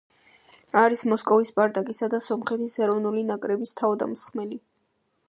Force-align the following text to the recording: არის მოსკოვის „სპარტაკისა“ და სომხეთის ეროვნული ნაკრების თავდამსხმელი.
არის 0.83 1.03
მოსკოვის 1.11 1.51
„სპარტაკისა“ 1.53 2.09
და 2.13 2.21
სომხეთის 2.29 2.73
ეროვნული 2.87 3.27
ნაკრების 3.33 3.77
თავდამსხმელი. 3.83 4.59